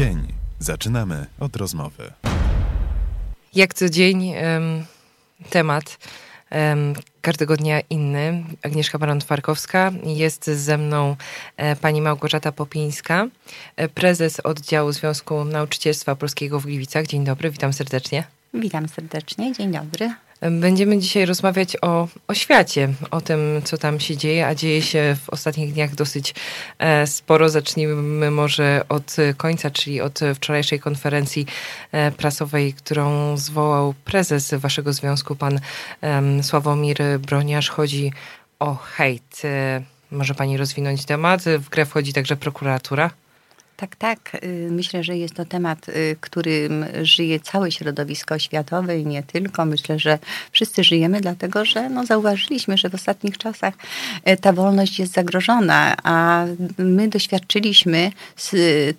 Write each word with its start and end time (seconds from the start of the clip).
dzień. 0.00 0.26
Zaczynamy 0.58 1.26
od 1.40 1.56
rozmowy. 1.56 2.12
Jak 3.54 3.74
co 3.74 3.88
dzień 3.88 4.34
temat 5.50 5.98
każdego 7.22 7.56
dnia 7.56 7.80
inny. 7.80 8.44
Agnieszka 8.62 8.98
Baron-Twarkowska. 8.98 9.92
Jest 10.04 10.46
ze 10.46 10.78
mną 10.78 11.16
e, 11.56 11.76
pani 11.76 12.02
Małgorzata 12.02 12.52
Popińska, 12.52 13.26
e, 13.76 13.88
prezes 13.88 14.40
oddziału 14.40 14.92
Związku 14.92 15.44
Nauczycielstwa 15.44 16.16
Polskiego 16.16 16.60
w 16.60 16.66
Gliwicach. 16.66 17.06
Dzień 17.06 17.24
dobry, 17.24 17.50
witam 17.50 17.72
serdecznie. 17.72 18.24
Witam 18.54 18.88
serdecznie, 18.88 19.52
dzień 19.52 19.72
dobry. 19.72 20.14
Będziemy 20.40 20.98
dzisiaj 20.98 21.26
rozmawiać 21.26 21.76
o, 21.82 22.08
o 22.28 22.34
świecie, 22.34 22.88
o 23.10 23.20
tym, 23.20 23.40
co 23.64 23.78
tam 23.78 24.00
się 24.00 24.16
dzieje, 24.16 24.46
a 24.46 24.54
dzieje 24.54 24.82
się 24.82 25.16
w 25.24 25.30
ostatnich 25.30 25.72
dniach 25.72 25.94
dosyć 25.94 26.34
e, 26.78 27.06
sporo. 27.06 27.48
Zacznijmy 27.48 28.30
może 28.30 28.84
od 28.88 29.16
końca, 29.36 29.70
czyli 29.70 30.00
od 30.00 30.20
wczorajszej 30.34 30.80
konferencji 30.80 31.46
e, 31.92 32.12
prasowej, 32.12 32.72
którą 32.72 33.36
zwołał 33.36 33.94
prezes 34.04 34.54
waszego 34.54 34.92
związku, 34.92 35.36
pan 35.36 35.60
Sławomir 36.42 36.98
Broniarz. 37.18 37.70
Chodzi 37.70 38.12
o 38.58 38.74
hejt. 38.74 39.42
E, 39.44 39.82
może 40.10 40.34
pani 40.34 40.56
rozwinąć 40.56 41.04
temat? 41.04 41.42
W 41.42 41.68
grę 41.68 41.86
wchodzi 41.86 42.12
także 42.12 42.36
prokuratura. 42.36 43.10
Tak, 43.80 43.96
tak. 43.96 44.36
Y, 44.44 44.68
myślę, 44.70 45.04
że 45.04 45.16
jest 45.16 45.34
to 45.34 45.44
temat, 45.44 45.88
y, 45.88 46.16
którym 46.20 46.84
żyje 47.02 47.40
całe 47.40 47.72
środowisko 47.72 48.38
światowe 48.38 48.98
i 48.98 49.06
nie 49.06 49.22
tylko. 49.22 49.64
Myślę, 49.64 49.98
że 49.98 50.18
wszyscy 50.52 50.84
żyjemy, 50.84 51.20
dlatego 51.20 51.64
że 51.64 51.88
no, 51.88 52.06
zauważyliśmy, 52.06 52.78
że 52.78 52.90
w 52.90 52.94
ostatnich 52.94 53.38
czasach 53.38 53.74
y, 54.28 54.36
ta 54.36 54.52
wolność 54.52 54.98
jest 54.98 55.12
zagrożona, 55.12 55.96
a 56.02 56.44
my 56.78 57.08
doświadczyliśmy 57.08 58.12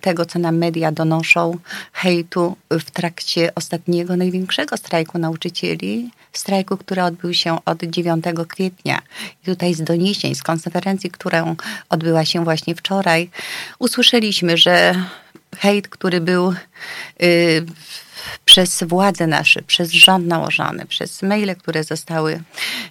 tego, 0.00 0.26
co 0.26 0.38
nam 0.38 0.56
media 0.56 0.92
donoszą, 0.92 1.58
hejtu 1.92 2.56
w 2.70 2.90
trakcie 2.90 3.54
ostatniego, 3.54 4.16
największego 4.16 4.76
strajku 4.76 5.18
nauczycieli, 5.18 6.10
strajku, 6.32 6.76
który 6.76 7.02
odbył 7.02 7.34
się 7.34 7.64
od 7.64 7.82
9 7.82 8.24
kwietnia. 8.48 9.02
I 9.42 9.46
tutaj 9.46 9.74
z 9.74 9.82
doniesień, 9.82 10.34
z 10.34 10.42
konferencji, 10.42 11.10
którą 11.10 11.56
odbyła 11.88 12.24
się 12.24 12.44
właśnie 12.44 12.74
wczoraj, 12.74 13.30
usłyszeliśmy, 13.78 14.56
że 14.56 14.71
hejt, 15.58 15.88
który 15.88 16.20
był 16.20 16.54
y, 17.22 17.66
przez 18.44 18.82
władze 18.82 19.26
nasze, 19.26 19.62
przez 19.62 19.90
rząd 19.90 20.26
nałożony, 20.26 20.86
przez 20.86 21.22
maile, 21.22 21.56
które 21.56 21.84
zostały 21.84 22.42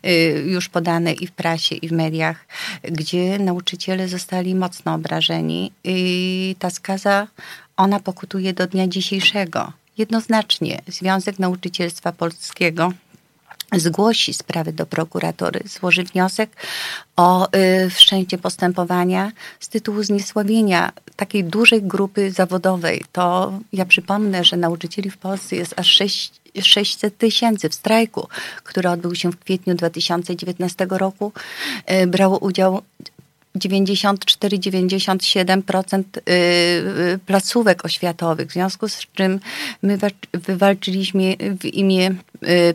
y, 0.06 0.44
już 0.48 0.70
podane 0.70 1.14
i 1.14 1.28
w 1.28 1.32
prasie, 1.32 1.76
i 1.76 1.88
w 1.88 1.92
mediach, 1.92 2.46
gdzie 2.84 3.40
nauczyciele 3.40 4.08
zostali 4.08 4.56
mocno 4.56 4.94
obrażeni 4.94 5.72
i 5.84 6.56
ta 6.60 6.70
skaza, 6.70 7.28
ona 7.78 8.00
pokutuje 8.00 8.54
do 8.54 8.68
dnia 8.68 8.88
dzisiejszego. 8.88 9.74
Jednoznacznie 9.98 10.82
Związek 10.88 11.40
Nauczycielstwa 11.40 12.12
Polskiego 12.12 12.94
zgłosi 13.80 14.34
sprawę 14.34 14.74
do 14.74 14.86
prokuratury, 14.86 15.60
złoży 15.66 16.04
wniosek 16.04 16.50
o 17.16 17.48
y, 17.56 17.90
wszczęcie 17.90 18.38
postępowania 18.38 19.32
z 19.60 19.70
tytułu 19.70 20.04
zniesławienia 20.04 20.92
takiej 21.16 21.44
dużej 21.44 21.82
grupy 21.82 22.32
zawodowej. 22.32 23.04
To 23.12 23.54
ja 23.74 23.86
przypomnę, 23.86 24.44
że 24.44 24.58
nauczycieli 24.58 25.10
w 25.10 25.18
Polsce 25.18 25.56
jest 25.56 25.74
aż 25.80 25.88
6, 25.88 26.42
600 26.62 27.18
tysięcy 27.18 27.70
w 27.70 27.76
strajku, 27.76 28.28
który 28.64 28.90
odbył 28.90 29.16
się 29.16 29.32
w 29.32 29.40
kwietniu 29.40 29.76
2019 29.76 30.88
roku. 30.90 31.32
Y, 31.92 32.08
brało 32.08 32.38
udział 32.38 32.82
94-97% 33.58 36.00
y, 36.00 36.02
y, 36.32 37.20
placówek 37.26 37.86
oświatowych, 37.86 38.50
w 38.50 38.54
związku 38.54 38.88
z 38.88 39.00
czym 39.14 39.40
my 39.82 39.98
wywalczyliśmy 40.34 41.36
w 41.60 41.66
imię 41.66 42.10
y, 42.10 42.16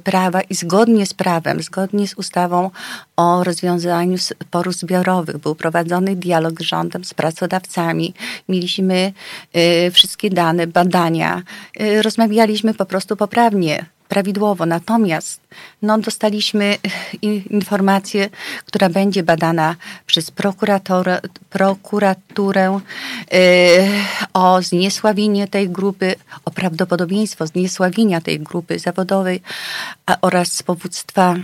prawa 0.05 0.41
i 0.41 0.55
zgodnie 0.55 1.07
z 1.07 1.15
prawem, 1.15 1.63
zgodnie 1.63 2.09
z 2.09 2.15
ustawą 2.15 2.71
o 3.17 3.45
rozwiązaniu 3.45 4.19
sporów 4.19 4.75
zbiorowych 4.75 5.39
był 5.39 5.55
prowadzony 5.55 6.17
dialog 6.17 6.61
z 6.61 6.65
rządem, 6.65 7.05
z 7.05 7.15
pracodawcami. 7.15 8.15
Mieliśmy 8.49 9.13
wszystkie 9.93 10.31
dane, 10.31 10.67
badania. 10.67 11.43
Rozmawialiśmy 12.03 12.75
po 12.75 12.87
prostu 12.87 13.17
poprawnie 13.17 13.87
prawidłowo. 14.09 14.67
Natomiast 14.67 15.41
no, 15.83 15.99
dostaliśmy 15.99 16.77
informację, 17.51 18.31
która 18.67 18.89
będzie 18.89 19.23
badana 19.23 19.77
przez 20.07 20.31
prokuraturę, 21.51 22.81
yy, 23.33 23.39
o 24.35 24.63
zniesławienie 24.63 25.49
tej 25.49 25.69
grupy, 25.69 26.15
o 26.45 26.51
prawdopodobieństwo 26.51 27.47
zniesławienia 27.47 28.21
tej 28.21 28.41
grupy 28.41 28.79
zawodowej 28.79 29.41
a, 30.07 30.17
oraz 30.21 30.63
powództwa 30.63 31.35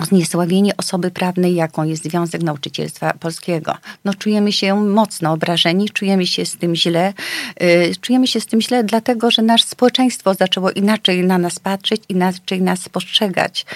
zniesławienie 0.00 0.76
osoby 0.76 1.10
prawnej, 1.10 1.54
jaką 1.54 1.84
jest 1.84 2.04
Związek 2.04 2.42
Nauczycielstwa 2.42 3.12
Polskiego. 3.12 3.76
No, 4.04 4.14
czujemy 4.14 4.52
się 4.52 4.74
mocno 4.74 5.32
obrażeni, 5.32 5.90
czujemy 5.90 6.26
się 6.26 6.46
z 6.46 6.56
tym 6.56 6.76
źle. 6.76 7.12
Yy, 7.60 7.96
czujemy 8.00 8.26
się 8.26 8.40
z 8.40 8.46
tym 8.46 8.60
źle, 8.60 8.84
dlatego 8.84 9.30
że 9.30 9.42
nasze 9.42 9.66
społeczeństwo 9.66 10.34
zaczęło 10.34 10.70
inaczej 10.70 11.24
na 11.24 11.38
nas 11.38 11.58
patrzeć, 11.58 12.02
inaczej 12.08 12.62
nas 12.62 12.88
postrzegać. 12.88 13.66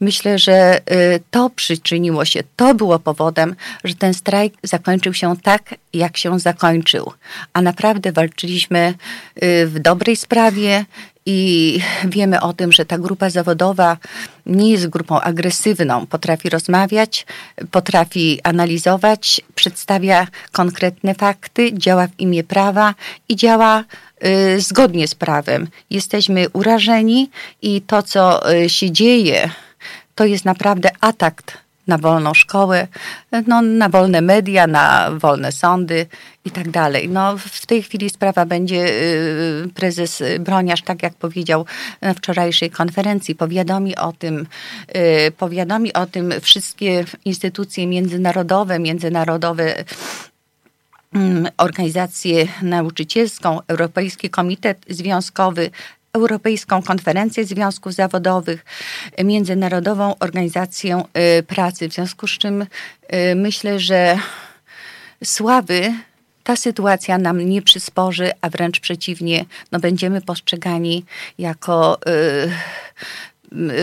Myślę, 0.00 0.38
że 0.38 0.80
yy, 0.90 1.20
to 1.30 1.50
przyczyniło 1.50 2.24
się, 2.24 2.42
to 2.56 2.74
było 2.74 2.98
powodem, 2.98 3.54
że 3.84 3.94
ten 3.94 4.14
strajk 4.14 4.54
zakończył 4.62 5.14
się 5.14 5.36
tak, 5.42 5.74
jak 5.92 6.16
się 6.16 6.40
zakończył. 6.40 7.12
A 7.52 7.62
naprawdę 7.62 8.12
walczyliśmy 8.12 8.94
yy, 9.42 9.66
w 9.66 9.78
dobrej 9.78 10.16
sprawie, 10.16 10.84
i 11.26 11.80
wiemy 12.04 12.40
o 12.40 12.52
tym, 12.52 12.72
że 12.72 12.84
ta 12.84 12.98
grupa 12.98 13.30
zawodowa 13.30 13.96
nie 14.46 14.70
jest 14.70 14.86
grupą 14.86 15.20
agresywną. 15.20 16.06
Potrafi 16.06 16.48
rozmawiać, 16.48 17.26
potrafi 17.70 18.40
analizować, 18.42 19.40
przedstawia 19.54 20.26
konkretne 20.52 21.14
fakty, 21.14 21.70
działa 21.72 22.06
w 22.06 22.20
imię 22.20 22.44
prawa 22.44 22.94
i 23.28 23.36
działa 23.36 23.84
y, 24.24 24.60
zgodnie 24.60 25.08
z 25.08 25.14
prawem. 25.14 25.68
Jesteśmy 25.90 26.48
urażeni 26.48 27.30
i 27.62 27.82
to, 27.82 28.02
co 28.02 28.52
y, 28.52 28.68
się 28.68 28.90
dzieje, 28.90 29.50
to 30.14 30.24
jest 30.24 30.44
naprawdę 30.44 30.90
atak 31.00 31.62
na 31.86 31.98
wolną 31.98 32.34
szkołę, 32.34 32.86
no, 33.46 33.62
na 33.62 33.88
wolne 33.88 34.20
media, 34.20 34.66
na 34.66 35.10
wolne 35.10 35.52
sądy 35.52 36.06
i 36.44 36.50
tak 36.50 36.70
dalej. 36.70 37.08
No, 37.08 37.36
w 37.38 37.66
tej 37.66 37.82
chwili 37.82 38.10
sprawa 38.10 38.46
będzie, 38.46 38.86
y, 38.86 39.68
prezes 39.74 40.22
Broniarz, 40.40 40.82
tak 40.82 41.02
jak 41.02 41.14
powiedział 41.14 41.66
na 42.00 42.14
wczorajszej 42.14 42.70
konferencji, 42.70 43.34
powiadomi 43.34 43.96
o 43.96 44.12
tym, 44.12 44.46
y, 44.96 45.30
powiadomi 45.30 45.92
o 45.92 46.06
tym 46.06 46.32
wszystkie 46.40 47.04
instytucje 47.24 47.86
międzynarodowe, 47.86 48.78
międzynarodowe 48.78 49.84
mm, 51.14 51.48
organizację 51.56 52.46
nauczycielską, 52.62 53.60
Europejski 53.68 54.30
Komitet 54.30 54.84
Związkowy, 54.88 55.70
Europejską 56.14 56.82
Konferencję 56.82 57.44
Związków 57.44 57.92
Zawodowych, 57.92 58.64
Międzynarodową 59.24 60.18
Organizację 60.18 61.02
y, 61.38 61.42
Pracy. 61.42 61.88
W 61.88 61.92
związku 61.92 62.26
z 62.26 62.30
czym 62.30 62.62
y, 62.62 62.66
myślę, 63.34 63.80
że 63.80 64.18
sławy 65.24 65.94
ta 66.44 66.56
sytuacja 66.56 67.18
nam 67.18 67.40
nie 67.40 67.62
przysporzy, 67.62 68.30
a 68.40 68.50
wręcz 68.50 68.80
przeciwnie, 68.80 69.44
no 69.72 69.78
będziemy 69.80 70.20
postrzegani 70.20 71.04
jako. 71.38 71.98
Yy, 72.06 72.52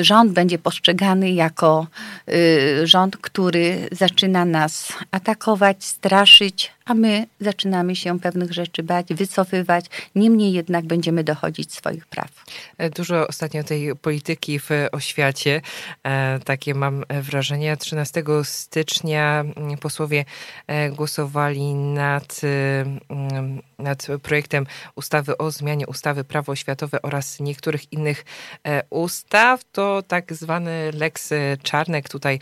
rząd 0.01 0.31
będzie 0.31 0.59
postrzegany 0.59 1.31
jako 1.31 1.87
y, 2.29 2.87
rząd, 2.87 3.17
który 3.17 3.89
zaczyna 3.91 4.45
nas 4.45 4.93
atakować, 5.11 5.85
straszyć, 5.85 6.71
a 6.89 6.93
my 6.93 7.27
zaczynamy 7.39 7.95
się 7.95 8.19
pewnych 8.19 8.53
rzeczy 8.53 8.83
bać, 8.83 9.13
wycofywać. 9.13 9.85
Niemniej 10.15 10.53
jednak 10.53 10.85
będziemy 10.85 11.23
dochodzić 11.23 11.73
swoich 11.73 12.07
praw. 12.07 12.45
E, 12.77 12.89
dużo 12.89 13.27
ostatnio 13.27 13.63
tej 13.63 13.95
polityki 13.95 14.59
w 14.59 14.69
oświacie. 14.91 15.61
E, 16.03 16.39
takie 16.39 16.75
mam 16.75 17.03
wrażenie. 17.21 17.77
13 17.77 18.23
stycznia 18.43 19.39
mm, 19.39 19.77
posłowie 19.77 20.25
e, 20.67 20.89
głosowali 20.89 21.73
nad, 21.73 22.41
mm, 23.09 23.61
nad 23.79 24.07
projektem 24.23 24.65
ustawy 24.95 25.37
o 25.37 25.51
zmianie 25.51 25.87
ustawy 25.87 26.23
prawo 26.23 26.51
oświatowe 26.51 27.01
oraz 27.01 27.39
niektórych 27.39 27.93
innych 27.93 28.25
ustaw. 28.89 29.63
To 29.71 30.03
tak 30.07 30.33
zwany 30.33 30.91
Lex 30.93 31.33
Czarnek. 31.63 32.09
Tutaj 32.09 32.39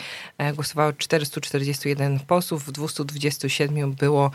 głosowało 0.54 0.94
441 0.94 2.20
posłów, 2.20 2.72
227 2.72 3.94
było 3.94 4.28
E, 4.28 4.32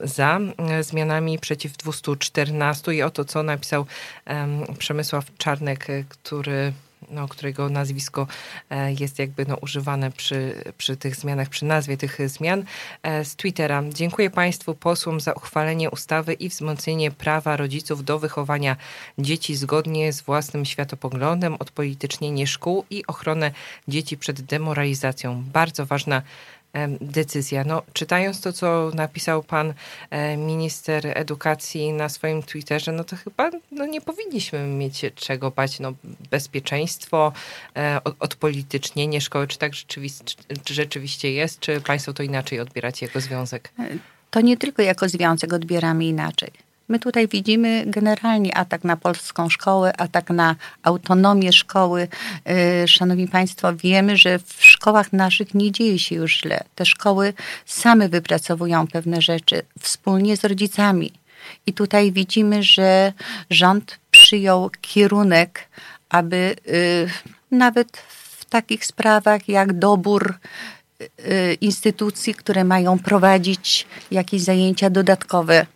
za 0.00 0.40
e, 0.58 0.82
zmianami 0.82 1.38
przeciw 1.38 1.76
214 1.76 2.94
i 2.94 3.02
oto 3.02 3.24
co 3.24 3.42
napisał 3.42 3.86
Przemysław 4.78 5.24
Czarnek, 5.38 5.90
e, 5.90 6.04
który 6.08 6.72
no, 7.10 7.28
którego 7.28 7.68
nazwisko 7.68 8.26
jest 8.98 9.18
jakby 9.18 9.46
no, 9.46 9.56
używane 9.56 10.10
przy, 10.10 10.64
przy 10.78 10.96
tych 10.96 11.16
zmianach, 11.16 11.48
przy 11.48 11.64
nazwie 11.64 11.96
tych 11.96 12.18
zmian, 12.26 12.64
z 13.24 13.36
Twittera. 13.36 13.82
Dziękuję 13.94 14.30
Państwu 14.30 14.74
posłom 14.74 15.20
za 15.20 15.32
uchwalenie 15.32 15.90
ustawy 15.90 16.32
i 16.32 16.48
wzmocnienie 16.48 17.10
prawa 17.10 17.56
rodziców 17.56 18.04
do 18.04 18.18
wychowania 18.18 18.76
dzieci 19.18 19.56
zgodnie 19.56 20.12
z 20.12 20.22
własnym 20.22 20.64
światopoglądem, 20.64 21.56
odpolitycznienie 21.58 22.46
szkół 22.46 22.84
i 22.90 23.06
ochronę 23.06 23.50
dzieci 23.88 24.16
przed 24.16 24.40
demoralizacją. 24.40 25.44
Bardzo 25.52 25.86
ważna 25.86 26.22
decyzja. 27.00 27.64
No, 27.64 27.82
czytając 27.92 28.40
to, 28.40 28.52
co 28.52 28.90
napisał 28.94 29.42
pan 29.42 29.74
e, 30.10 30.36
minister 30.36 31.18
edukacji 31.18 31.92
na 31.92 32.08
swoim 32.08 32.42
Twitterze, 32.42 32.92
no 32.92 33.04
to 33.04 33.16
chyba 33.16 33.50
no, 33.70 33.86
nie 33.86 34.00
powinniśmy 34.00 34.66
mieć 34.66 35.02
czego 35.14 35.50
bać. 35.50 35.80
No, 35.80 35.92
bezpieczeństwo, 36.30 37.32
e, 37.76 38.00
odpolitycznienie 38.20 39.20
szkoły, 39.20 39.46
czy 39.46 39.58
tak 39.58 39.74
rzeczywiście, 39.74 40.24
czy 40.64 40.74
rzeczywiście 40.74 41.32
jest, 41.32 41.60
czy 41.60 41.80
państwo 41.80 42.12
to 42.12 42.22
inaczej 42.22 42.60
odbieracie 42.60 43.06
jako 43.06 43.20
związek? 43.20 43.72
To 44.30 44.40
nie 44.40 44.56
tylko 44.56 44.82
jako 44.82 45.08
związek 45.08 45.52
odbieramy 45.52 46.04
inaczej. 46.04 46.50
My 46.88 46.98
tutaj 46.98 47.28
widzimy 47.28 47.84
generalnie 47.86 48.56
atak 48.56 48.84
na 48.84 48.96
polską 48.96 49.48
szkołę, 49.48 49.96
atak 49.96 50.30
na 50.30 50.56
autonomię 50.82 51.52
szkoły. 51.52 52.08
Y, 52.84 52.88
szanowni 52.88 53.28
Państwo, 53.28 53.76
wiemy, 53.76 54.16
że 54.16 54.38
w 54.38 54.64
szkołach 54.64 55.12
naszych 55.12 55.54
nie 55.54 55.72
dzieje 55.72 55.98
się 55.98 56.14
już 56.14 56.40
źle. 56.40 56.64
Te 56.74 56.86
szkoły 56.86 57.32
same 57.66 58.08
wypracowują 58.08 58.86
pewne 58.86 59.22
rzeczy 59.22 59.62
wspólnie 59.80 60.36
z 60.36 60.44
rodzicami. 60.44 61.12
I 61.66 61.72
tutaj 61.72 62.12
widzimy, 62.12 62.62
że 62.62 63.12
rząd 63.50 63.98
przyjął 64.10 64.70
kierunek, 64.80 65.68
aby 66.08 66.56
y, 66.68 67.08
nawet 67.50 67.96
w 67.96 68.44
takich 68.44 68.86
sprawach 68.86 69.48
jak 69.48 69.72
dobór 69.72 70.34
y, 71.00 71.56
instytucji, 71.60 72.34
które 72.34 72.64
mają 72.64 72.98
prowadzić 72.98 73.86
jakieś 74.10 74.42
zajęcia 74.42 74.90
dodatkowe, 74.90 75.66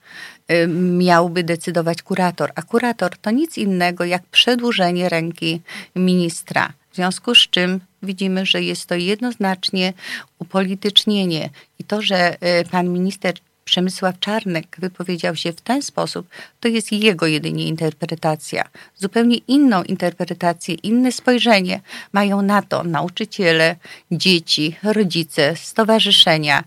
miałby 0.98 1.44
decydować 1.44 2.02
kurator. 2.02 2.52
A 2.54 2.62
kurator 2.62 3.18
to 3.18 3.30
nic 3.30 3.58
innego 3.58 4.04
jak 4.04 4.22
przedłużenie 4.22 5.08
ręki 5.08 5.60
ministra. 5.96 6.72
W 6.90 6.96
związku 6.96 7.34
z 7.34 7.38
czym 7.38 7.80
widzimy, 8.02 8.46
że 8.46 8.62
jest 8.62 8.86
to 8.86 8.94
jednoznacznie 8.94 9.92
upolitycznienie. 10.38 11.50
I 11.78 11.84
to, 11.84 12.02
że 12.02 12.36
y, 12.60 12.64
pan 12.70 12.88
minister 12.88 13.34
Przemysław 13.68 14.18
Czarnek 14.18 14.76
wypowiedział 14.78 15.36
się 15.36 15.52
w 15.52 15.60
ten 15.60 15.82
sposób, 15.82 16.28
to 16.60 16.68
jest 16.68 16.92
jego 16.92 17.26
jedynie 17.26 17.64
interpretacja. 17.66 18.64
Zupełnie 18.96 19.36
inną 19.36 19.82
interpretację, 19.82 20.74
inne 20.74 21.12
spojrzenie 21.12 21.80
mają 22.12 22.42
na 22.42 22.62
to 22.62 22.84
nauczyciele, 22.84 23.76
dzieci, 24.10 24.76
rodzice, 24.82 25.56
stowarzyszenia, 25.56 26.64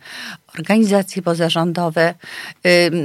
organizacje 0.60 1.22
pozarządowe, 1.22 2.14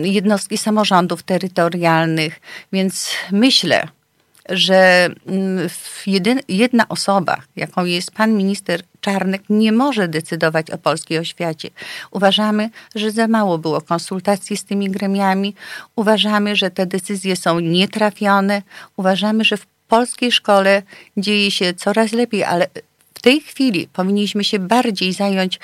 jednostki 0.02 0.58
samorządów 0.58 1.22
terytorialnych. 1.22 2.40
Więc 2.72 3.10
myślę, 3.32 3.88
że 4.48 5.08
mm, 5.26 5.68
jedna 6.48 6.88
osoba, 6.88 7.36
jaką 7.56 7.84
jest 7.84 8.10
pan 8.10 8.32
minister 8.32 8.82
Czarnek, 9.00 9.42
nie 9.48 9.72
może 9.72 10.08
decydować 10.08 10.70
o 10.70 10.78
polskiej 10.78 11.18
oświacie. 11.18 11.70
Uważamy, 12.10 12.70
że 12.94 13.10
za 13.10 13.28
mało 13.28 13.58
było 13.58 13.80
konsultacji 13.80 14.56
z 14.56 14.64
tymi 14.64 14.90
gremiami. 14.90 15.54
Uważamy, 15.96 16.56
że 16.56 16.70
te 16.70 16.86
decyzje 16.86 17.36
są 17.36 17.60
nietrafione. 17.60 18.62
Uważamy, 18.96 19.44
że 19.44 19.56
w 19.56 19.66
polskiej 19.88 20.32
szkole 20.32 20.82
dzieje 21.16 21.50
się 21.50 21.74
coraz 21.74 22.12
lepiej, 22.12 22.44
ale 22.44 22.66
w 23.14 23.22
tej 23.22 23.40
chwili 23.40 23.88
powinniśmy 23.92 24.44
się 24.44 24.58
bardziej 24.58 25.12
zająć 25.12 25.60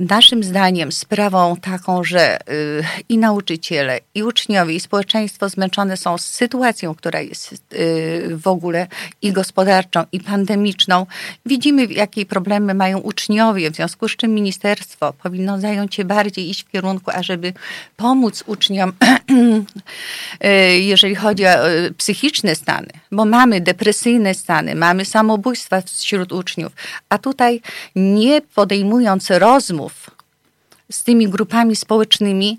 Naszym 0.00 0.44
zdaniem 0.44 0.92
sprawą 0.92 1.56
taką, 1.56 2.04
że 2.04 2.38
y, 2.50 2.84
i 3.08 3.18
nauczyciele, 3.18 4.00
i 4.14 4.22
uczniowie, 4.22 4.74
i 4.74 4.80
społeczeństwo 4.80 5.48
zmęczone 5.48 5.96
są 5.96 6.18
z 6.18 6.26
sytuacją, 6.26 6.94
która 6.94 7.20
jest 7.20 7.52
y, 7.72 8.36
w 8.36 8.46
ogóle 8.46 8.86
i 9.22 9.32
gospodarczą, 9.32 10.04
i 10.12 10.20
pandemiczną. 10.20 11.06
Widzimy, 11.46 11.86
jakie 11.86 12.26
problemy 12.26 12.74
mają 12.74 12.98
uczniowie, 12.98 13.70
w 13.70 13.76
związku 13.76 14.08
z 14.08 14.16
czym 14.16 14.34
ministerstwo 14.34 15.12
powinno 15.12 15.60
zająć 15.60 15.94
się 15.94 16.04
bardziej 16.04 16.50
iść 16.50 16.64
w 16.64 16.70
kierunku, 16.70 17.10
ażeby 17.10 17.52
pomóc 17.96 18.44
uczniom, 18.46 18.92
y, 20.44 20.48
jeżeli 20.78 21.14
chodzi 21.14 21.46
o 21.46 21.50
psychiczne 21.96 22.54
stany, 22.54 22.88
bo 23.12 23.24
mamy 23.24 23.60
depresyjne 23.60 24.34
stany, 24.34 24.74
mamy 24.74 25.04
samobójstwa 25.04 25.80
wśród 25.80 26.32
uczniów, 26.32 26.72
a 27.08 27.18
tutaj 27.18 27.60
nie 27.94 28.40
podejmując 28.54 29.30
rozmów, 29.30 29.85
z 30.90 31.04
tymi 31.04 31.28
grupami 31.28 31.76
społecznymi 31.76 32.58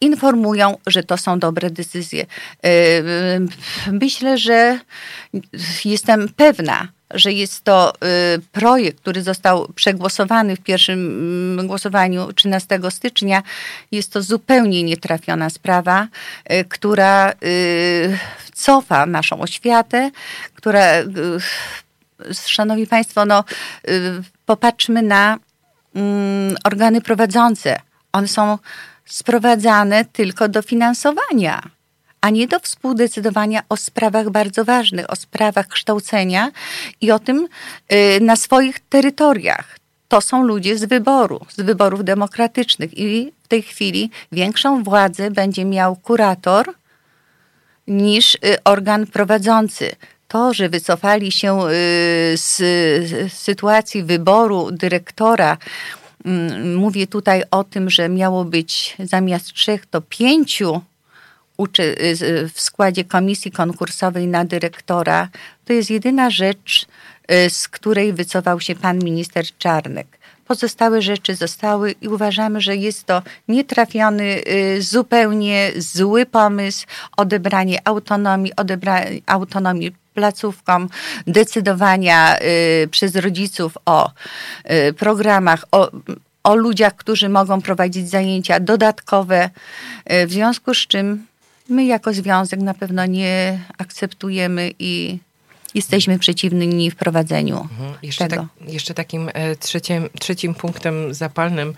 informują, 0.00 0.76
że 0.86 1.02
to 1.02 1.16
są 1.16 1.38
dobre 1.38 1.70
decyzje. 1.70 2.22
E, 2.22 2.68
e, 2.68 3.02
myślę, 3.92 4.38
że 4.38 4.78
jestem 5.84 6.28
pewna, 6.36 6.88
że 7.10 7.32
jest 7.32 7.64
to 7.64 7.92
e, 7.94 7.98
projekt, 8.52 9.00
który 9.00 9.22
został 9.22 9.72
przegłosowany 9.74 10.56
w 10.56 10.60
pierwszym 10.60 10.98
mm, 10.98 11.66
głosowaniu 11.66 12.32
13 12.32 12.80
stycznia. 12.90 13.42
Jest 13.92 14.12
to 14.12 14.22
zupełnie 14.22 14.82
nietrafiona 14.82 15.50
sprawa, 15.50 16.08
która 16.68 17.32
cofa 18.54 19.06
naszą 19.06 19.40
oświatę, 19.40 20.10
która, 20.54 20.82
szanowni 22.46 22.86
państwo, 22.86 23.24
no, 23.24 23.44
popatrzmy 24.46 25.02
na 25.02 25.38
organy 26.64 27.00
prowadzące. 27.00 27.80
One 28.12 28.28
są 28.28 28.58
sprowadzane 29.04 30.04
tylko 30.04 30.48
do 30.48 30.62
finansowania, 30.62 31.62
a 32.20 32.30
nie 32.30 32.48
do 32.48 32.60
współdecydowania 32.60 33.62
o 33.68 33.76
sprawach 33.76 34.30
bardzo 34.30 34.64
ważnych, 34.64 35.10
o 35.10 35.16
sprawach 35.16 35.68
kształcenia 35.68 36.50
i 37.00 37.10
o 37.10 37.18
tym 37.18 37.48
y, 37.92 38.20
na 38.20 38.36
swoich 38.36 38.80
terytoriach. 38.80 39.78
To 40.08 40.20
są 40.20 40.42
ludzie 40.42 40.78
z 40.78 40.84
wyboru, 40.84 41.40
z 41.48 41.60
wyborów 41.60 42.04
demokratycznych 42.04 42.98
i 42.98 43.32
w 43.42 43.48
tej 43.48 43.62
chwili 43.62 44.10
większą 44.32 44.82
władzę 44.82 45.30
będzie 45.30 45.64
miał 45.64 45.96
kurator 45.96 46.74
niż 47.86 48.34
y, 48.34 48.38
organ 48.64 49.06
prowadzący 49.06 49.96
to, 50.34 50.54
że 50.54 50.68
wycofali 50.68 51.32
się 51.32 51.60
y, 51.62 51.70
z 52.36 52.52
sytuacji 53.32 54.02
wyboru 54.02 54.70
dyrektora, 54.72 55.56
mm, 56.24 56.76
mówię 56.76 57.06
tutaj 57.06 57.42
o 57.50 57.64
tym, 57.64 57.90
że 57.90 58.08
miało 58.08 58.44
być 58.44 58.96
zamiast 58.98 59.52
trzech 59.52 59.86
to 59.86 60.00
pięciu 60.00 60.80
y, 61.78 62.48
w 62.54 62.60
składzie 62.60 63.04
komisji 63.04 63.50
konkursowej 63.50 64.26
na 64.26 64.44
dyrektora, 64.44 65.28
to 65.64 65.72
jest 65.72 65.90
jedyna 65.90 66.30
rzecz, 66.30 66.86
y, 67.32 67.50
z 67.50 67.68
której 67.68 68.12
wycofał 68.12 68.60
się 68.60 68.74
pan 68.74 68.98
minister 68.98 69.44
Czarnek. 69.58 70.06
Pozostałe 70.46 71.02
rzeczy 71.02 71.34
zostały 71.34 71.94
i 72.00 72.08
uważamy, 72.08 72.60
że 72.60 72.76
jest 72.76 73.04
to 73.04 73.22
nietrafiony, 73.48 74.42
zupełnie 74.78 75.72
zły 75.76 76.26
pomysł, 76.26 76.86
odebranie 77.16 77.88
autonomii, 77.88 78.56
odebranie 78.56 79.20
autonomii 79.26 79.92
placówkom 80.14 80.88
decydowania 81.26 82.38
y, 82.38 82.88
przez 82.90 83.16
rodziców 83.16 83.78
o 83.86 84.10
y, 84.70 84.92
programach, 84.92 85.64
o, 85.72 85.90
o 86.44 86.54
ludziach, 86.54 86.96
którzy 86.96 87.28
mogą 87.28 87.62
prowadzić 87.62 88.10
zajęcia 88.10 88.60
dodatkowe, 88.60 89.50
y, 90.12 90.26
w 90.26 90.32
związku 90.32 90.74
z 90.74 90.78
czym 90.78 91.26
my 91.68 91.84
jako 91.84 92.12
związek 92.12 92.60
na 92.60 92.74
pewno 92.74 93.06
nie 93.06 93.58
akceptujemy 93.78 94.70
i 94.78 95.18
jesteśmy 95.74 96.18
przeciwni 96.18 96.90
wprowadzeniu 96.90 97.60
mhm. 97.60 97.94
jeszcze 98.02 98.28
tego. 98.28 98.46
Tak, 98.58 98.68
jeszcze 98.68 98.94
takim 98.94 99.30
e, 99.34 99.56
trzecim, 99.56 100.08
trzecim 100.20 100.54
punktem 100.54 101.14
zapalnym 101.14 101.74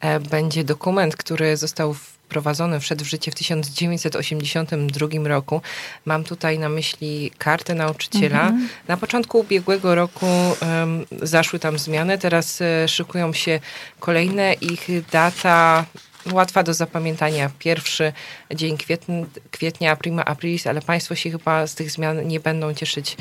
e, 0.00 0.20
będzie 0.20 0.64
dokument, 0.64 1.16
który 1.16 1.56
został 1.56 1.94
wprowadzony, 2.30 2.80
wszedł 2.80 3.04
w 3.04 3.08
życie 3.08 3.30
w 3.30 3.34
1982 3.34 5.08
roku. 5.24 5.60
Mam 6.04 6.24
tutaj 6.24 6.58
na 6.58 6.68
myśli 6.68 7.30
kartę 7.38 7.74
nauczyciela. 7.74 8.42
Mhm. 8.42 8.68
Na 8.88 8.96
początku 8.96 9.38
ubiegłego 9.38 9.94
roku 9.94 10.26
um, 10.26 11.06
zaszły 11.22 11.58
tam 11.58 11.78
zmiany, 11.78 12.18
teraz 12.18 12.60
e, 12.60 12.88
szykują 12.88 13.32
się 13.32 13.60
kolejne. 14.00 14.52
Ich 14.52 14.88
data 15.12 15.84
łatwa 16.32 16.62
do 16.62 16.74
zapamiętania. 16.74 17.50
Pierwszy 17.58 18.12
dzień 18.54 18.78
kwietnia, 18.78 19.26
kwietnia 19.50 19.96
prima 19.96 20.24
aprilis, 20.24 20.66
ale 20.66 20.82
Państwo 20.82 21.14
się 21.14 21.30
chyba 21.30 21.66
z 21.66 21.74
tych 21.74 21.90
zmian 21.90 22.28
nie 22.28 22.40
będą 22.40 22.74
cieszyć. 22.74 23.16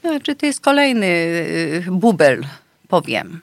Znaczy, 0.00 0.36
to 0.36 0.46
jest 0.46 0.60
kolejny 0.60 1.06
y, 1.06 1.84
bubel, 1.90 2.46
powiem. 2.88 3.40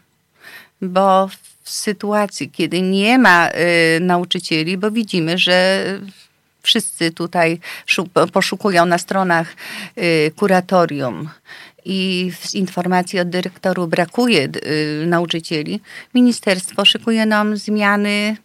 Bo 0.82 1.29
w 1.63 1.70
sytuacji, 1.70 2.50
kiedy 2.50 2.82
nie 2.82 3.18
ma 3.18 3.50
y, 3.50 4.00
nauczycieli, 4.00 4.77
bo 4.77 4.91
widzimy, 4.91 5.38
że 5.38 5.84
wszyscy 6.62 7.12
tutaj 7.12 7.60
poszukują 8.34 8.86
na 8.86 8.98
stronach 8.98 9.56
y, 9.98 10.32
kuratorium 10.36 11.29
i 11.89 12.31
z 12.41 12.55
informacji 12.55 13.19
od 13.19 13.29
dyrektorów 13.29 13.89
brakuje 13.89 14.50
y, 14.65 15.05
nauczycieli, 15.08 15.79
ministerstwo 16.13 16.86
szykuje 16.86 17.25
nam 17.25 17.58
zmiany 17.58 18.38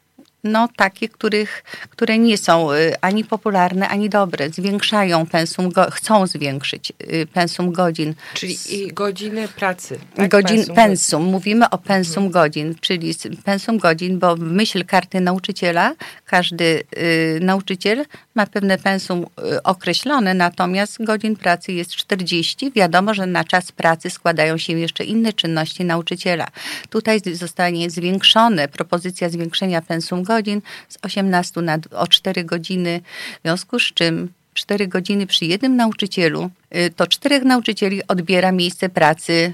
no, 0.45 0.69
takie, 0.77 1.09
których, 1.09 1.65
które 1.91 2.19
nie 2.19 2.39
są 2.39 2.73
y, 2.73 2.95
ani 3.01 3.25
popularne, 3.25 3.89
ani 3.89 4.09
dobre. 4.09 4.51
Zwiększają 4.51 5.27
pensum, 5.27 5.71
chcą 5.93 6.27
zwiększyć 6.27 6.93
y, 7.13 7.27
pensum 7.27 7.73
godzin. 7.73 8.15
Czyli 8.35 8.57
godziny 8.93 9.49
pracy. 9.49 9.99
Tak? 10.15 10.31
Godzin, 10.31 10.57
pensum. 10.57 10.75
pensum. 10.75 11.23
Mówimy 11.25 11.71
o 11.71 11.79
pensum 11.79 12.25
mhm. 12.25 12.33
godzin, 12.33 12.75
czyli 12.81 13.15
pensum 13.45 13.79
godzin, 13.79 14.19
bo 14.19 14.37
w 14.37 14.41
myśl 14.41 14.85
karty 14.85 15.21
nauczyciela 15.21 15.95
każdy 16.25 16.83
y, 16.99 17.39
nauczyciel 17.43 18.05
ma 18.35 18.47
pewne 18.47 18.79
pensum 18.79 19.23
y, 19.23 19.63
określone, 19.63 20.35
natomiast 20.35 21.05
godzin 21.05 21.37
pracy 21.37 21.73
jest 21.73 21.91
40. 21.91 22.73
Wiadomo, 22.73 23.15
że 23.15 23.27
na 23.27 23.45
czas 23.45 23.73
pracy 23.73 24.11
składają 24.11 24.59
się 24.59 24.79
jeszcze 24.79 25.05
inne 25.05 25.33
czynności 25.33 25.85
nauczyciela. 25.85 26.49
Tutaj 26.91 27.21
zostanie 27.33 27.91
zwiększone, 27.91 28.69
propozycja 28.69 29.29
zwiększenia 29.29 29.83
pensum 29.83 30.23
godzin 30.23 30.63
z 30.89 30.99
18 31.03 31.61
na, 31.61 31.79
o 31.91 32.07
4 32.07 32.45
godziny, 32.45 33.01
w 33.39 33.43
związku 33.43 33.79
z 33.79 33.83
czym 33.83 34.33
4 34.55 34.89
godziny 34.89 35.27
przy 35.27 35.45
jednym 35.45 35.77
nauczycielu, 35.77 36.51
y, 36.77 36.91
to 36.97 37.07
czterech 37.07 37.43
nauczycieli 37.43 38.07
odbiera 38.09 38.53
miejsce 38.53 38.89
pracy 38.89 39.53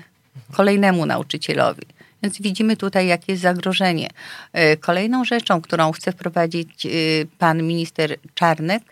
kolejnemu 0.53 1.07
nauczycielowi. 1.07 2.00
Więc 2.23 2.43
widzimy 2.43 2.77
tutaj, 2.77 3.07
jakie 3.07 3.33
jest 3.33 3.43
zagrożenie. 3.43 4.09
Y, 4.73 4.77
kolejną 4.77 5.25
rzeczą, 5.25 5.61
którą 5.61 5.93
chce 5.93 6.13
wprowadzić 6.13 6.87
y, 6.87 7.27
pan 7.39 7.63
minister 7.63 8.17
Czarnek, 8.35 8.83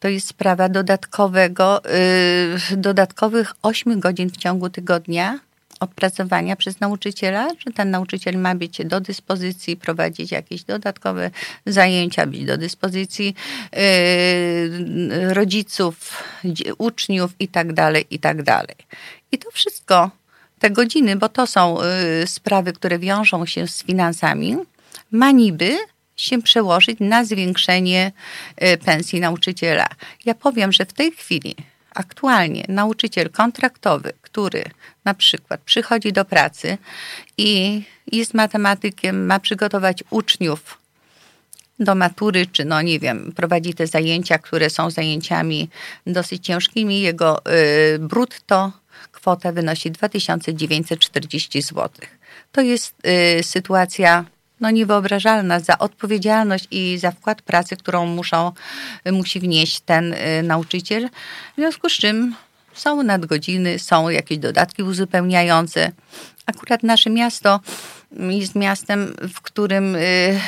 to 0.00 0.08
jest 0.08 0.26
sprawa 0.26 0.68
dodatkowego, 0.68 1.82
dodatkowych 2.76 3.52
8 3.62 4.00
godzin 4.00 4.30
w 4.30 4.36
ciągu 4.36 4.70
tygodnia 4.70 5.38
odpracowania 5.80 6.56
przez 6.56 6.80
nauczyciela, 6.80 7.48
że 7.66 7.72
ten 7.72 7.90
nauczyciel 7.90 8.38
ma 8.38 8.54
być 8.54 8.84
do 8.84 9.00
dyspozycji, 9.00 9.76
prowadzić 9.76 10.32
jakieś 10.32 10.64
dodatkowe 10.64 11.30
zajęcia, 11.66 12.26
być 12.26 12.44
do 12.44 12.58
dyspozycji 12.58 13.34
rodziców, 15.28 16.22
uczniów 16.78 17.30
i 17.38 17.48
tak 17.48 17.72
dalej, 17.72 18.06
i 18.10 18.18
tak. 18.18 18.36
I 19.32 19.38
to 19.38 19.50
wszystko, 19.50 20.10
te 20.62 20.70
godziny, 20.70 21.16
bo 21.16 21.28
to 21.28 21.46
są 21.46 21.78
yy, 22.20 22.26
sprawy, 22.26 22.72
które 22.72 22.98
wiążą 22.98 23.46
się 23.46 23.68
z 23.68 23.82
finansami, 23.82 24.56
ma 25.10 25.30
niby 25.30 25.78
się 26.16 26.42
przełożyć 26.42 26.96
na 27.00 27.24
zwiększenie 27.24 28.12
yy, 28.60 28.76
pensji 28.76 29.20
nauczyciela. 29.20 29.88
Ja 30.24 30.34
powiem, 30.34 30.72
że 30.72 30.86
w 30.86 30.92
tej 30.92 31.12
chwili 31.12 31.56
aktualnie 31.94 32.64
nauczyciel 32.68 33.30
kontraktowy, 33.30 34.12
który 34.20 34.64
na 35.04 35.14
przykład 35.14 35.60
przychodzi 35.60 36.12
do 36.12 36.24
pracy 36.24 36.78
i 37.38 37.82
jest 38.12 38.34
matematykiem, 38.34 39.26
ma 39.26 39.40
przygotować 39.40 40.04
uczniów 40.10 40.78
do 41.78 41.94
matury, 41.94 42.46
czy 42.46 42.64
no 42.64 42.82
nie 42.82 42.98
wiem, 42.98 43.32
prowadzi 43.36 43.74
te 43.74 43.86
zajęcia, 43.86 44.38
które 44.38 44.70
są 44.70 44.90
zajęciami 44.90 45.68
dosyć 46.06 46.46
ciężkimi, 46.46 47.00
jego 47.00 47.42
y, 47.94 47.98
brutto 47.98 48.72
kwota 49.08 49.52
wynosi 49.52 49.90
2940 49.90 51.62
zł. 51.62 51.90
To 52.52 52.60
jest 52.60 52.94
y, 53.38 53.42
sytuacja 53.42 54.24
no, 54.60 54.70
niewyobrażalna 54.70 55.60
za 55.60 55.78
odpowiedzialność 55.78 56.68
i 56.70 56.98
za 56.98 57.10
wkład 57.10 57.42
pracy, 57.42 57.76
którą 57.76 58.06
muszą, 58.06 58.52
musi 59.12 59.40
wnieść 59.40 59.80
ten 59.80 60.12
y, 60.12 60.42
nauczyciel. 60.42 61.08
W 61.52 61.54
związku 61.56 61.88
z 61.88 61.92
czym 61.92 62.34
są 62.74 63.02
nadgodziny, 63.02 63.78
są 63.78 64.08
jakieś 64.08 64.38
dodatki 64.38 64.82
uzupełniające. 64.82 65.92
Akurat 66.46 66.82
nasze 66.82 67.10
miasto 67.10 67.60
jest 68.18 68.54
miastem, 68.54 69.14
w 69.34 69.40
którym 69.40 69.96
y, 69.96 70.40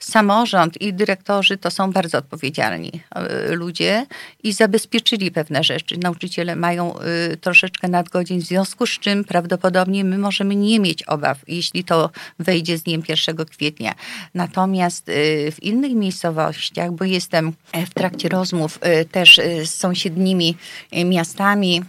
samorząd 0.00 0.80
i 0.80 0.92
dyrektorzy 0.92 1.56
to 1.56 1.70
są 1.70 1.92
bardzo 1.92 2.18
odpowiedzialni 2.18 2.92
e, 3.14 3.54
ludzie 3.54 4.06
i 4.42 4.52
zabezpieczyli 4.52 5.30
pewne 5.30 5.64
rzeczy. 5.64 5.98
Nauczyciele 5.98 6.56
mają 6.56 6.98
e, 6.98 7.36
troszeczkę 7.36 7.88
nadgodzin, 7.88 8.40
w 8.40 8.44
związku 8.44 8.86
z 8.86 8.90
czym 8.90 9.24
prawdopodobnie 9.24 10.04
my 10.04 10.18
możemy 10.18 10.56
nie 10.56 10.80
mieć 10.80 11.02
obaw, 11.02 11.38
jeśli 11.48 11.84
to 11.84 12.10
wejdzie 12.38 12.78
z 12.78 12.82
dniem 12.82 13.02
1 13.08 13.36
kwietnia. 13.36 13.94
Natomiast 14.34 15.08
e, 15.08 15.12
w 15.52 15.62
innych 15.62 15.92
miejscowościach, 15.92 16.92
bo 16.92 17.04
jestem 17.04 17.52
w 17.86 17.94
trakcie 17.94 18.28
rozmów 18.28 18.78
też 19.12 19.40
z 19.64 19.70
sąsiednimi 19.70 20.56
miastami, 21.04 21.82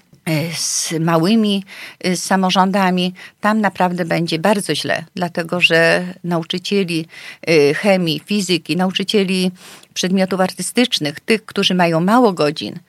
z 0.55 0.91
małymi 0.99 1.63
e, 1.99 2.17
samorządami, 2.17 3.13
tam 3.41 3.61
naprawdę 3.61 4.05
będzie 4.05 4.39
bardzo 4.39 4.75
źle, 4.75 5.05
dlatego 5.15 5.61
że 5.61 6.03
nauczycieli 6.23 7.05
e, 7.47 7.73
chemii, 7.73 8.21
fizyki, 8.25 8.75
nauczycieli 8.75 9.51
przedmiotów 9.93 10.39
artystycznych, 10.39 11.19
tych, 11.19 11.45
którzy 11.45 11.75
mają 11.75 11.99
mało 11.99 12.33
godzin, 12.33 12.79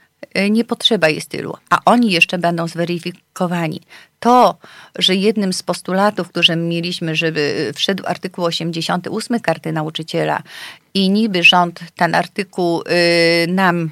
nie 0.50 0.64
potrzeba 0.64 1.08
jest 1.08 1.28
tylu, 1.28 1.56
a 1.70 1.78
oni 1.84 2.12
jeszcze 2.12 2.38
będą 2.38 2.68
zweryfikowani. 2.68 3.80
To, 4.20 4.58
że 4.98 5.14
jednym 5.14 5.52
z 5.52 5.62
postulatów, 5.62 6.28
które 6.28 6.56
mieliśmy, 6.56 7.16
żeby 7.16 7.72
wszedł 7.74 8.04
artykuł 8.06 8.44
88 8.44 9.40
karty 9.40 9.72
nauczyciela 9.72 10.42
i 10.94 11.10
niby 11.10 11.42
rząd 11.42 11.80
ten 11.96 12.14
artykuł 12.14 12.82
nam 13.48 13.90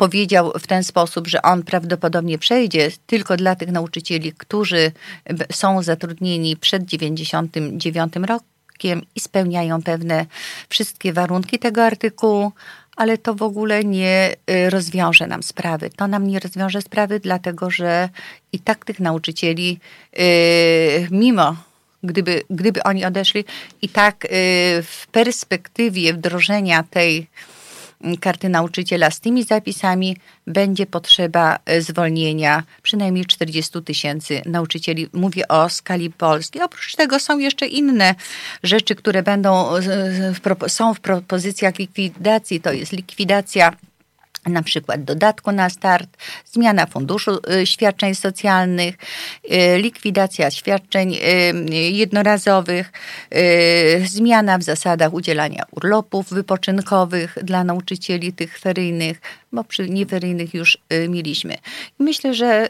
powiedział 0.00 0.52
w 0.58 0.66
ten 0.66 0.84
sposób, 0.84 1.28
że 1.28 1.42
on 1.42 1.62
prawdopodobnie 1.62 2.38
przejdzie 2.38 2.90
tylko 3.06 3.36
dla 3.36 3.56
tych 3.56 3.68
nauczycieli, 3.72 4.32
którzy 4.32 4.92
są 5.52 5.82
zatrudnieni 5.82 6.56
przed 6.56 6.84
99 6.84 8.12
rokiem 8.26 9.02
i 9.14 9.20
spełniają 9.20 9.82
pewne 9.82 10.26
wszystkie 10.68 11.12
warunki 11.12 11.58
tego 11.58 11.84
artykułu, 11.84 12.52
ale 12.96 13.18
to 13.18 13.34
w 13.34 13.42
ogóle 13.42 13.84
nie 13.84 14.36
y, 14.50 14.70
rozwiąże 14.70 15.26
nam 15.26 15.42
sprawy. 15.42 15.90
To 15.96 16.06
nam 16.08 16.26
nie 16.26 16.40
rozwiąże 16.40 16.82
sprawy, 16.82 17.20
dlatego 17.20 17.70
że 17.70 18.08
i 18.52 18.58
tak 18.58 18.84
tych 18.84 19.00
nauczycieli, 19.00 19.78
y, 20.18 21.08
mimo 21.10 21.56
gdyby, 22.02 22.42
gdyby 22.50 22.82
oni 22.82 23.04
odeszli, 23.04 23.44
i 23.82 23.88
tak 23.88 24.24
y, 24.24 24.28
w 24.82 25.06
perspektywie 25.12 26.14
wdrożenia 26.14 26.82
tej 26.82 27.26
karty 28.20 28.48
nauczyciela 28.48 29.10
z 29.10 29.20
tymi 29.20 29.44
zapisami 29.44 30.16
będzie 30.46 30.86
potrzeba 30.86 31.58
e, 31.66 31.82
zwolnienia 31.82 32.62
przynajmniej 32.82 33.26
40 33.26 33.82
tysięcy 33.82 34.42
nauczycieli. 34.46 35.08
Mówię 35.12 35.48
o 35.48 35.68
skali 35.68 36.10
Polski. 36.10 36.60
Oprócz 36.60 36.96
tego 36.96 37.18
są 37.18 37.38
jeszcze 37.38 37.66
inne 37.66 38.14
rzeczy, 38.62 38.94
które 38.94 39.22
będą, 39.22 39.70
są 40.68 40.94
w 40.94 41.00
propozycjach 41.00 41.78
likwidacji. 41.78 42.60
To 42.60 42.72
jest 42.72 42.92
likwidacja 42.92 43.72
na 44.46 44.62
przykład 44.62 45.04
dodatku 45.04 45.52
na 45.52 45.70
start, 45.70 46.16
zmiana 46.44 46.86
funduszu 46.86 47.38
y, 47.62 47.66
świadczeń 47.66 48.14
socjalnych, 48.14 48.94
y, 49.44 49.78
likwidacja 49.78 50.50
świadczeń 50.50 51.14
y, 51.14 51.74
jednorazowych, 51.74 52.92
zmiana 54.06 54.58
w 54.58 54.62
zasadach 54.62 55.14
udzielania 55.14 55.64
urlopów 55.70 56.30
wypoczynkowych 56.30 57.38
dla 57.42 57.64
nauczycieli 57.64 58.32
tych 58.32 58.58
feryjnych, 58.58 59.20
bo 59.52 59.64
przy 59.64 59.88
nieferyjnych 59.88 60.54
już 60.54 60.78
mieliśmy. 61.08 61.56
myślę, 61.98 62.34
że... 62.34 62.68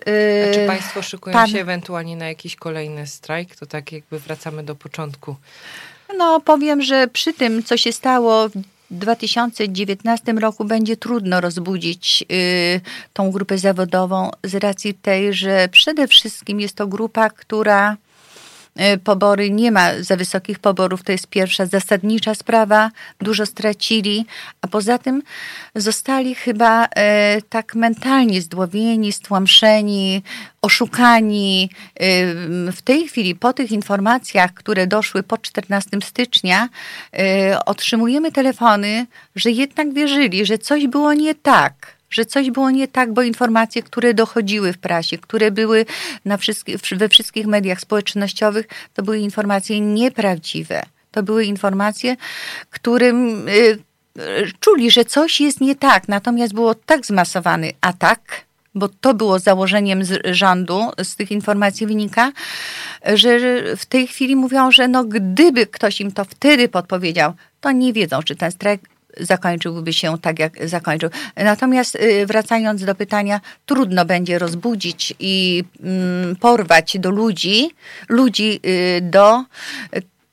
A 0.50 0.54
czy 0.54 0.66
Państwo 0.66 1.02
szykują 1.02 1.34
pan... 1.34 1.48
się 1.48 1.60
ewentualnie 1.60 2.16
na 2.16 2.28
jakiś 2.28 2.56
kolejny 2.56 3.06
strajk? 3.06 3.56
To 3.56 3.66
tak 3.66 3.92
jakby 3.92 4.18
wracamy 4.18 4.62
do 4.62 4.74
początku. 4.74 5.36
No 6.18 6.40
powiem, 6.40 6.82
że 6.82 7.08
przy 7.08 7.32
tym, 7.32 7.62
co 7.62 7.76
się 7.76 7.92
stało 7.92 8.48
2019 8.90 10.32
roku 10.32 10.64
będzie 10.64 10.96
trudno 10.96 11.40
rozbudzić 11.40 12.24
y, 12.32 12.80
tą 13.12 13.30
grupę 13.30 13.58
zawodową 13.58 14.30
z 14.44 14.54
racji 14.54 14.94
tej, 14.94 15.34
że 15.34 15.68
przede 15.72 16.08
wszystkim 16.08 16.60
jest 16.60 16.74
to 16.74 16.86
grupa, 16.86 17.30
która 17.30 17.96
pobory 19.04 19.50
nie 19.50 19.72
ma 19.72 20.02
za 20.02 20.16
wysokich 20.16 20.58
poborów, 20.58 21.02
to 21.02 21.12
jest 21.12 21.26
pierwsza 21.26 21.66
zasadnicza 21.66 22.34
sprawa, 22.34 22.90
dużo 23.20 23.46
stracili, 23.46 24.26
a 24.62 24.68
poza 24.68 24.98
tym 24.98 25.22
zostali 25.74 26.34
chyba 26.34 26.84
y, 26.84 26.88
tak 27.48 27.74
mentalnie 27.74 28.42
zdłowieni, 28.42 29.12
stłamszeni, 29.12 30.22
oszukani. 30.62 31.70
W 32.72 32.82
tej 32.84 33.08
chwili, 33.08 33.34
po 33.34 33.52
tych 33.52 33.72
informacjach, 33.72 34.54
które 34.54 34.86
doszły 34.86 35.22
po 35.22 35.38
14 35.38 35.90
stycznia, 36.04 36.68
y, 36.68 37.64
otrzymujemy 37.66 38.32
telefony, 38.32 39.06
że 39.36 39.50
jednak 39.50 39.92
wierzyli, 39.92 40.46
że 40.46 40.58
coś 40.58 40.86
było 40.86 41.12
nie 41.12 41.34
tak 41.34 41.99
że 42.10 42.24
coś 42.24 42.50
było 42.50 42.70
nie 42.70 42.88
tak, 42.88 43.12
bo 43.12 43.22
informacje, 43.22 43.82
które 43.82 44.14
dochodziły 44.14 44.72
w 44.72 44.78
prasie, 44.78 45.18
które 45.18 45.50
były 45.50 45.86
na 46.24 46.38
we 46.92 47.08
wszystkich 47.08 47.46
mediach 47.46 47.80
społecznościowych, 47.80 48.66
to 48.94 49.02
były 49.02 49.18
informacje 49.18 49.80
nieprawdziwe. 49.80 50.82
To 51.10 51.22
były 51.22 51.44
informacje, 51.44 52.16
którym, 52.70 53.48
y, 53.48 53.78
czuli, 54.60 54.90
że 54.90 55.04
coś 55.04 55.40
jest 55.40 55.60
nie 55.60 55.76
tak, 55.76 56.08
natomiast 56.08 56.54
było 56.54 56.74
tak 56.74 57.06
zmasowany 57.06 57.72
atak, 57.80 58.44
bo 58.74 58.88
to 58.88 59.14
było 59.14 59.38
założeniem 59.38 60.04
z 60.04 60.36
rządu, 60.36 60.90
z 61.02 61.16
tych 61.16 61.30
informacji 61.30 61.86
wynika, 61.86 62.32
że 63.14 63.38
w 63.76 63.86
tej 63.86 64.06
chwili 64.06 64.36
mówią, 64.36 64.70
że 64.70 64.88
no 64.88 65.04
gdyby 65.04 65.66
ktoś 65.66 66.00
im 66.00 66.12
to 66.12 66.24
wtedy 66.24 66.68
podpowiedział, 66.68 67.32
to 67.60 67.72
nie 67.72 67.92
wiedzą, 67.92 68.22
czy 68.22 68.36
ten 68.36 68.50
strajk 68.50 68.80
zakończyłby 69.20 69.92
się 69.92 70.18
tak, 70.18 70.38
jak 70.38 70.68
zakończył. 70.68 71.10
Natomiast 71.36 71.94
y, 71.94 72.26
wracając 72.26 72.84
do 72.84 72.94
pytania, 72.94 73.40
trudno 73.66 74.04
będzie 74.04 74.38
rozbudzić 74.38 75.14
i 75.18 75.64
mm, 75.82 76.36
porwać 76.36 76.98
do 76.98 77.10
ludzi, 77.10 77.70
ludzi 78.08 78.60
y, 78.66 79.00
do 79.00 79.44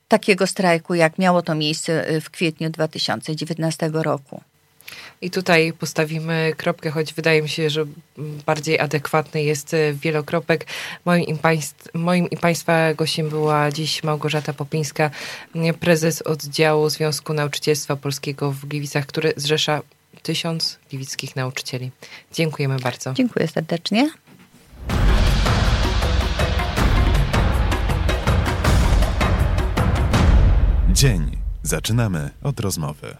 takiego 0.08 0.46
strajku, 0.46 0.94
jak 0.94 1.18
miało 1.18 1.42
to 1.42 1.54
miejsce 1.54 2.10
y, 2.10 2.20
w 2.20 2.30
kwietniu 2.30 2.70
2019 2.70 3.90
roku. 3.92 4.40
I 5.20 5.30
tutaj 5.30 5.72
postawimy 5.72 6.52
kropkę, 6.56 6.90
choć 6.90 7.14
wydaje 7.14 7.42
mi 7.42 7.48
się, 7.48 7.70
że 7.70 7.84
bardziej 8.46 8.80
adekwatny 8.80 9.42
jest 9.42 9.74
e, 9.74 9.92
wielokropek. 9.92 10.66
Moim 11.04 11.24
i, 11.24 11.34
państw, 11.34 11.94
moim 11.94 12.30
i 12.30 12.36
Państwa 12.36 12.94
gościem 12.94 13.28
była 13.28 13.72
dziś 13.72 14.02
Małgorzata 14.02 14.52
Popińska, 14.52 15.10
prezes 15.80 16.22
oddziału 16.22 16.90
Związku 16.90 17.34
Nauczycielstwa 17.34 17.96
Polskiego 17.96 18.52
w 18.52 18.66
Gliwicach, 18.66 19.06
który 19.06 19.32
zrzesza 19.36 19.82
tysiąc 20.22 20.78
gliwickich 20.90 21.36
nauczycieli. 21.36 21.90
Dziękujemy 22.32 22.78
bardzo. 22.78 23.14
Dziękuję 23.14 23.48
serdecznie. 23.48 24.10
Dzień. 30.92 31.38
Zaczynamy 31.62 32.30
od 32.42 32.60
rozmowy. 32.60 33.16